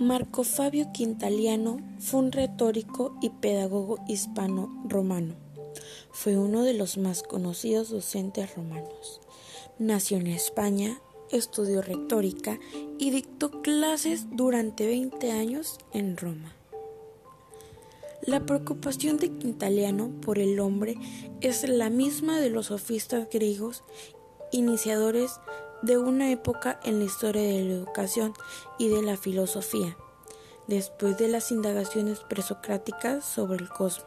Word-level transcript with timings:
Marco 0.00 0.44
Fabio 0.44 0.92
Quintaliano 0.94 1.76
fue 1.98 2.20
un 2.20 2.32
retórico 2.32 3.14
y 3.20 3.28
pedagogo 3.28 3.98
hispano-romano. 4.08 5.34
Fue 6.10 6.38
uno 6.38 6.62
de 6.62 6.72
los 6.72 6.96
más 6.96 7.22
conocidos 7.22 7.90
docentes 7.90 8.56
romanos. 8.56 9.20
Nació 9.78 10.16
en 10.16 10.28
España, 10.28 10.98
estudió 11.30 11.82
retórica 11.82 12.58
y 12.98 13.10
dictó 13.10 13.60
clases 13.60 14.24
durante 14.30 14.86
20 14.86 15.32
años 15.32 15.76
en 15.92 16.16
Roma. 16.16 16.54
La 18.22 18.46
preocupación 18.46 19.18
de 19.18 19.28
Quintaliano 19.28 20.10
por 20.22 20.38
el 20.38 20.60
hombre 20.60 20.96
es 21.42 21.68
la 21.68 21.90
misma 21.90 22.40
de 22.40 22.48
los 22.48 22.66
sofistas 22.68 23.28
griegos 23.30 23.84
iniciadores 24.50 25.32
de 25.82 25.98
una 25.98 26.30
época 26.30 26.78
en 26.84 26.98
la 26.98 27.04
historia 27.04 27.42
de 27.42 27.64
la 27.64 27.74
educación 27.74 28.34
y 28.78 28.88
de 28.88 29.02
la 29.02 29.16
filosofía, 29.16 29.96
después 30.66 31.18
de 31.18 31.28
las 31.28 31.50
indagaciones 31.50 32.20
presocráticas 32.20 33.24
sobre 33.24 33.58
el 33.58 33.68
cosmos. 33.68 34.06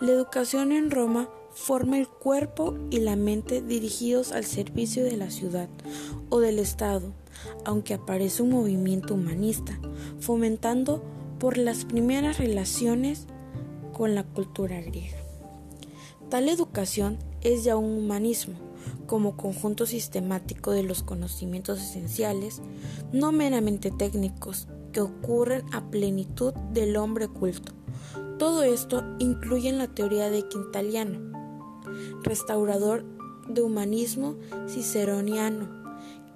La 0.00 0.12
educación 0.12 0.72
en 0.72 0.90
Roma 0.90 1.28
forma 1.54 1.98
el 1.98 2.08
cuerpo 2.08 2.74
y 2.90 2.98
la 3.00 3.16
mente 3.16 3.62
dirigidos 3.62 4.32
al 4.32 4.44
servicio 4.44 5.04
de 5.04 5.16
la 5.16 5.30
ciudad 5.30 5.68
o 6.28 6.40
del 6.40 6.58
Estado, 6.58 7.12
aunque 7.64 7.94
aparece 7.94 8.42
un 8.42 8.50
movimiento 8.50 9.14
humanista, 9.14 9.78
fomentando 10.18 11.02
por 11.38 11.58
las 11.58 11.84
primeras 11.84 12.38
relaciones 12.38 13.26
con 13.92 14.14
la 14.14 14.24
cultura 14.24 14.80
griega. 14.80 15.18
Tal 16.28 16.48
educación 16.48 17.18
es 17.42 17.64
ya 17.64 17.76
un 17.76 17.98
humanismo, 17.98 18.54
como 19.06 19.36
conjunto 19.36 19.86
sistemático 19.86 20.70
de 20.70 20.82
los 20.82 21.02
conocimientos 21.02 21.80
esenciales, 21.80 22.62
no 23.12 23.32
meramente 23.32 23.90
técnicos, 23.90 24.68
que 24.92 25.00
ocurren 25.00 25.64
a 25.72 25.90
plenitud 25.90 26.54
del 26.72 26.96
hombre 26.96 27.28
culto. 27.28 27.72
Todo 28.38 28.62
esto 28.62 29.02
incluye 29.18 29.68
en 29.68 29.78
la 29.78 29.88
teoría 29.88 30.30
de 30.30 30.46
Quintaliano, 30.48 31.20
restaurador 32.22 33.04
de 33.48 33.62
humanismo 33.62 34.36
ciceroniano, 34.68 35.68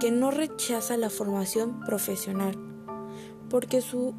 que 0.00 0.10
no 0.10 0.30
rechaza 0.30 0.96
la 0.96 1.10
formación 1.10 1.80
profesional, 1.80 2.56
porque 3.48 3.80
su 3.80 4.14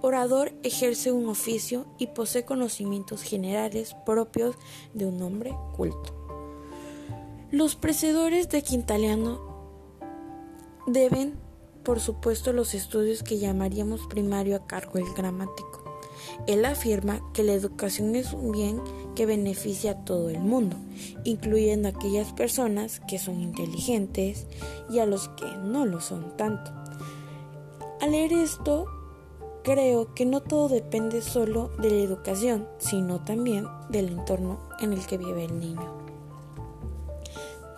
orador 0.00 0.52
ejerce 0.62 1.12
un 1.12 1.28
oficio 1.28 1.86
y 1.98 2.08
posee 2.08 2.44
conocimientos 2.44 3.22
generales 3.22 3.96
propios 4.06 4.56
de 4.94 5.06
un 5.06 5.20
hombre 5.22 5.54
culto. 5.76 6.17
Los 7.50 7.76
precedores 7.76 8.50
de 8.50 8.60
Quintaliano 8.60 9.40
deben, 10.86 11.32
por 11.82 11.98
supuesto, 11.98 12.52
los 12.52 12.74
estudios 12.74 13.22
que 13.22 13.38
llamaríamos 13.38 14.06
primario 14.06 14.54
a 14.54 14.66
cargo 14.66 14.98
del 14.98 15.14
gramático. 15.14 15.82
Él 16.46 16.66
afirma 16.66 17.22
que 17.32 17.42
la 17.44 17.54
educación 17.54 18.16
es 18.16 18.34
un 18.34 18.52
bien 18.52 18.82
que 19.14 19.24
beneficia 19.24 19.92
a 19.92 20.04
todo 20.04 20.28
el 20.28 20.40
mundo, 20.40 20.76
incluyendo 21.24 21.88
a 21.88 21.92
aquellas 21.92 22.34
personas 22.34 23.00
que 23.08 23.18
son 23.18 23.40
inteligentes 23.40 24.46
y 24.90 24.98
a 24.98 25.06
los 25.06 25.30
que 25.30 25.46
no 25.56 25.86
lo 25.86 26.02
son 26.02 26.36
tanto. 26.36 26.70
Al 28.02 28.10
leer 28.10 28.34
esto, 28.34 28.88
creo 29.64 30.12
que 30.12 30.26
no 30.26 30.42
todo 30.42 30.68
depende 30.68 31.22
solo 31.22 31.70
de 31.80 31.92
la 31.92 32.02
educación, 32.02 32.68
sino 32.76 33.24
también 33.24 33.64
del 33.88 34.08
entorno 34.08 34.68
en 34.80 34.92
el 34.92 35.06
que 35.06 35.16
vive 35.16 35.46
el 35.46 35.58
niño. 35.58 36.07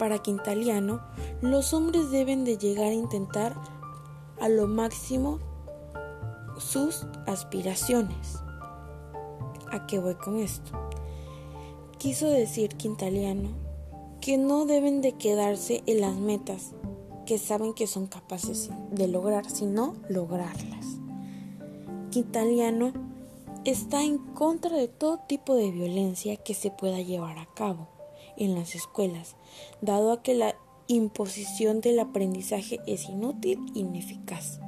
Para 0.00 0.20
Quintaliano, 0.20 1.02
los 1.42 1.74
hombres 1.74 2.10
deben 2.10 2.42
de 2.46 2.56
llegar 2.56 2.86
a 2.86 2.94
intentar 2.94 3.54
a 4.40 4.48
lo 4.48 4.66
máximo 4.66 5.40
sus 6.56 7.06
aspiraciones. 7.26 8.38
¿A 9.70 9.86
qué 9.86 9.98
voy 9.98 10.14
con 10.14 10.38
esto? 10.38 10.72
Quiso 11.98 12.30
decir 12.30 12.78
Quintaliano 12.78 13.50
que 14.22 14.38
no 14.38 14.64
deben 14.64 15.02
de 15.02 15.18
quedarse 15.18 15.82
en 15.84 16.00
las 16.00 16.16
metas 16.16 16.72
que 17.26 17.36
saben 17.36 17.74
que 17.74 17.86
son 17.86 18.06
capaces 18.06 18.70
de 18.90 19.06
lograr, 19.06 19.50
sino 19.50 19.96
lograrlas. 20.08 20.96
Quintaliano 22.10 22.94
está 23.66 24.02
en 24.02 24.16
contra 24.16 24.78
de 24.78 24.88
todo 24.88 25.18
tipo 25.18 25.56
de 25.56 25.70
violencia 25.70 26.38
que 26.38 26.54
se 26.54 26.70
pueda 26.70 27.02
llevar 27.02 27.38
a 27.38 27.52
cabo 27.52 27.99
en 28.40 28.56
las 28.56 28.74
escuelas, 28.74 29.36
dado 29.80 30.10
a 30.10 30.22
que 30.22 30.34
la 30.34 30.56
imposición 30.88 31.80
del 31.80 32.00
aprendizaje 32.00 32.80
es 32.88 33.08
inútil 33.08 33.60
e 33.76 33.78
ineficaz. 33.78 34.58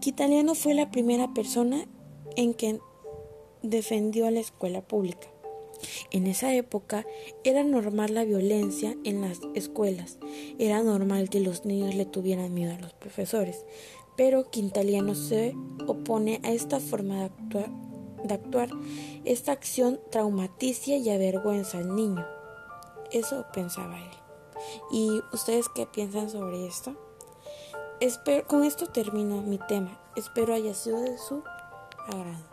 Quitaliano 0.00 0.54
fue 0.54 0.74
la 0.74 0.92
primera 0.92 1.34
persona 1.34 1.88
en 2.36 2.54
que 2.54 2.78
defendió 3.62 4.26
a 4.26 4.30
la 4.30 4.40
escuela 4.40 4.82
pública. 4.82 5.26
En 6.10 6.26
esa 6.26 6.54
época 6.54 7.04
era 7.42 7.64
normal 7.64 8.14
la 8.14 8.24
violencia 8.24 8.96
en 9.04 9.22
las 9.22 9.40
escuelas, 9.54 10.18
era 10.58 10.82
normal 10.82 11.30
que 11.30 11.40
los 11.40 11.64
niños 11.64 11.94
le 11.94 12.06
tuvieran 12.06 12.54
miedo 12.54 12.74
a 12.74 12.78
los 12.78 12.92
profesores, 12.92 13.64
pero 14.16 14.50
Quintaliano 14.50 15.14
se 15.14 15.54
opone 15.86 16.40
a 16.44 16.52
esta 16.52 16.80
forma 16.80 17.18
de 17.18 17.24
actuar. 17.24 17.70
De 18.22 18.34
actuar. 18.34 18.70
Esta 19.24 19.52
acción 19.52 20.00
traumaticia 20.10 20.96
y 20.96 21.10
avergüenza 21.10 21.78
al 21.78 21.94
niño. 21.94 22.24
Eso 23.14 23.46
pensaba 23.52 23.96
él. 23.96 24.10
¿Y 24.90 25.22
ustedes 25.32 25.68
qué 25.68 25.86
piensan 25.86 26.28
sobre 26.28 26.66
esto? 26.66 26.94
Espero, 28.00 28.44
con 28.48 28.64
esto 28.64 28.88
termino 28.88 29.40
mi 29.40 29.58
tema. 29.68 29.96
Espero 30.16 30.52
haya 30.52 30.74
sido 30.74 31.00
de 31.00 31.16
su 31.16 31.44
agrado. 32.08 32.44